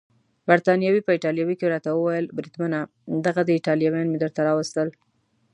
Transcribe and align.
بریتانوي 0.47 1.01
په 1.03 1.11
ایټالوي 1.15 1.55
کې 1.59 1.71
راته 1.73 1.89
وویل: 1.93 2.25
بریدمنه 2.37 2.79
دغه 3.25 3.41
دي 3.47 3.53
ایټالویان 3.55 4.07
مې 4.09 4.17
درته 4.23 4.41
راوستل. 4.49 4.87